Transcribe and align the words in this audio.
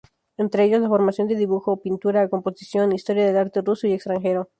Entre 0.35 0.63
ellos 0.63 0.81
la 0.81 0.87
formación 0.87 1.27
de 1.27 1.35
dibujo, 1.35 1.79
pintura, 1.79 2.27
composición, 2.27 2.91
historia 2.91 3.23
del 3.27 3.37
arte 3.37 3.61
ruso 3.61 3.85
y 3.85 3.93
extranjero. 3.93 4.49